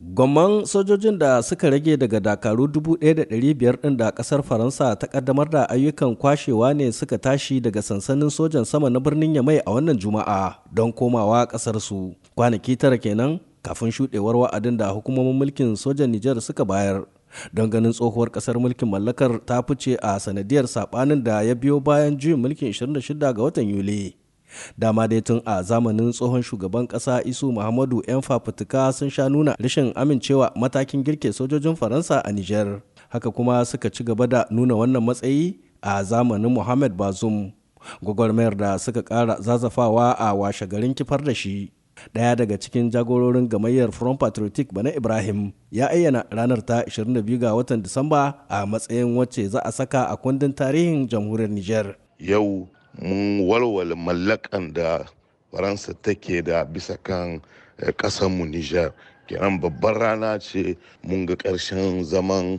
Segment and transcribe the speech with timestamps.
[0.00, 5.66] Gwamman sojojin da suka rage daga dakaru 1,500 ɗin da ƙasar Faransa ta ƙaddamar da
[5.68, 10.56] ayyukan kwashewa ne suka tashi daga sansanin sojan sama na birnin Yamai a wannan Juma'a
[10.72, 12.16] don komawa ƙasarsu.
[12.34, 17.04] Kwanaki tara kenan kafin shuɗewar wa'adin da hukumomin mulkin sojan Nijar suka bayar.
[17.52, 22.16] Don ganin tsohuwar ƙasar mulkin mallakar ta fice a sanadiyar saɓanin da ya biyo bayan
[22.16, 24.14] juyin mulkin 26 ga watan Yuli.
[24.78, 29.54] Dama dai tun a zamanin tsohon shugaban kasa isu muhammadu 'yan fafutuka sun sha nuna
[29.60, 34.74] rashin amincewa matakin girke sojojin faransa a niger haka kuma suka ci gaba da nuna
[34.74, 37.52] wannan matsayi a zamanin muhammad bazum
[38.02, 41.72] gwagwarmayar da suka kara zazafawa a washe garin kifar da shi.
[42.14, 47.52] Daya daga cikin jagororin gamayyar front patriotic bana ibrahim ya ayyana ranar ta 22 ga
[47.52, 51.86] watan disamba a matsayin wacce za a saka a kundin tarihin jamhuriyar niger
[52.16, 55.04] yau mun walwala mallakan da
[55.52, 57.40] faransa take da bisa kan
[58.30, 58.92] mu niger.
[59.28, 62.58] Kenan babbar rana ce mun ga ƙarshen zaman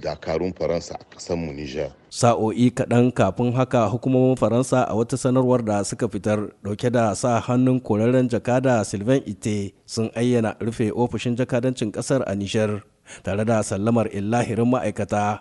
[0.00, 1.92] dakarun faransa a ƙasarmu niger.
[2.08, 7.40] Sa'o'i kaɗan kafin haka hukumomin faransa a wata sanarwar da suka fitar ɗauke da sa
[7.40, 12.80] hannun koraren jakada sylvain ite sun ayyana rufe ofishin jakadancin ƙasar a niger
[13.22, 15.40] tare da sallamar illahirin ma'aikata.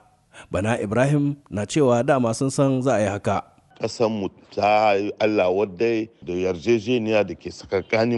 [0.52, 3.57] Bana ibrahim na cewa dama sun san za a yi haka.
[4.10, 7.50] Mu ta Allah wadai da yarjejeniya da ke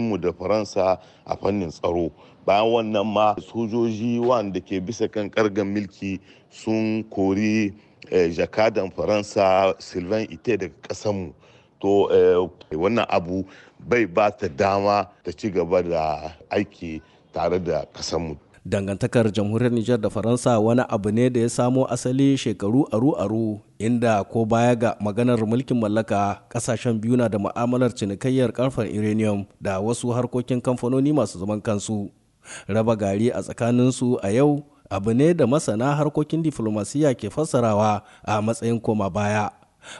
[0.00, 2.10] mu da Faransa a fannin tsaro.
[2.46, 7.72] Bayan wannan ma sojoji wanda ke bisa kan kargan milki sun kori
[8.10, 11.32] jakadan Faransa Sylvain Ite daga ƙasanmu.
[11.80, 12.08] To
[12.72, 13.44] wannan abu
[13.78, 17.00] bai ba ta dama ta ci gaba da aiki
[17.32, 18.36] tare da ƙasanmu.
[18.64, 24.20] dangantakar jamhuriyar Nijar da Faransa wani abu ne da ya samo asali shekaru aru-aru inda
[24.28, 29.80] ko baya ga maganar mulkin mallaka ƙasashen biyu na da ma'amalar cinikayyar karfan uranium da
[29.80, 32.12] wasu harkokin kamfanoni masu zaman kansu.
[32.68, 38.42] Raba gari a tsakaninsu a yau abu ne da masana harkokin diflomasiya ke fassarawa a
[38.44, 39.48] matsayin koma baya.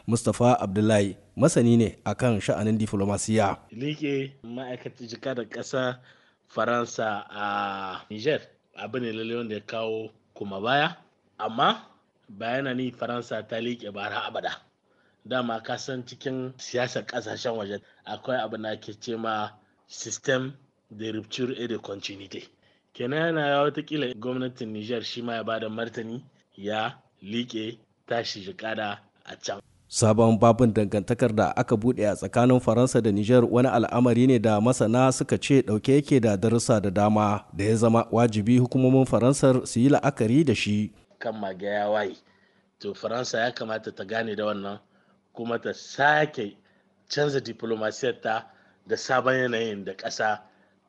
[0.06, 5.96] Mustapha abdullahi masani ne akan sha'anin diflomasiya like ma'aikatar jika da ƙasa
[6.52, 7.44] faransa a
[8.12, 8.44] niger
[8.76, 10.96] abu ne lalle wanda ya kawo kuma baya.
[11.40, 11.80] Amma
[12.38, 14.50] bayana ni faransa ta liƙe bara abada.
[15.26, 19.50] Dama ka san cikin siyasar ƙasashen waje akwai abu na ke ce ma
[19.86, 20.52] system
[20.90, 22.48] de rupture et de continuité.
[22.94, 26.22] Kenan yana ya wataƙila gwamnatin niger shi ma ya ba da martani
[26.56, 26.92] ya
[27.22, 29.60] liƙe tashi jikada a can.
[29.88, 34.60] Sabon babin dangantakar da aka buɗe a tsakanin faransa da niger wani al'amari ne da
[34.60, 39.66] masana suka ce ɗauke yake da darussa da dama da ya zama wajibi hukumomin faransar
[39.66, 40.92] su yi la'akari da shi.
[41.20, 42.16] Kan magaya waye.
[42.80, 44.80] To faransa ya kamata ta gane da wannan
[45.34, 46.56] kuma ta sake
[47.08, 48.50] canza diplomasiyar ta
[48.86, 50.40] da sabon yanayin da ƙasa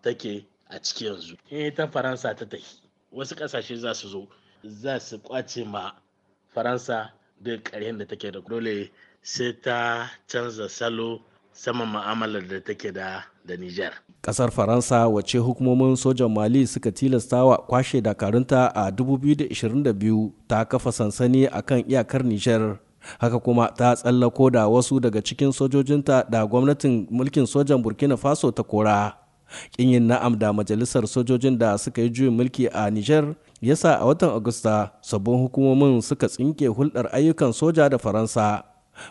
[0.01, 1.37] take a ciki yanzu.
[1.49, 2.79] In ita faransa ta tafi.
[3.13, 4.27] Wasu ƙasashe za su zo
[4.63, 5.91] za su ƙwace ma
[6.55, 7.11] faransa
[7.41, 8.89] duk ƙaryen da take da dole
[9.21, 11.21] sai ta canza salo
[11.53, 13.93] saman ma'amalar da take da da Nijar.
[14.21, 21.47] Kasar Faransa wace hukumomin sojan Mali suka tilastawa kwashe dakarunta a 2022 ta kafa sansani
[21.47, 22.77] a kan iyakar Nijar.
[23.19, 28.51] Haka kuma ta tsallako da wasu daga cikin sojojinta da gwamnatin mulkin sojan Burkina Faso
[28.51, 29.13] ta kora.
[29.71, 34.05] kin yin na'am da majalisar sojojin da suka yi juyin mulki a Nijar yasa a
[34.05, 38.63] watan Agusta sabbin hukumomin suka tsinke hulɗar ayyukan soja da Faransa.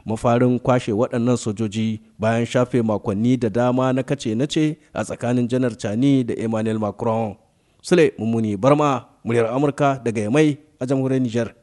[0.07, 5.77] Mafarin kwashe waɗannan sojoji bayan shafe makonni da dama na kace nace a tsakanin janar
[5.77, 7.37] Chani da Emmanuel Macron.
[7.83, 11.55] Sule Mummuni Barma, muryar Amurka daga Yamai a jamhuriyar Nijar.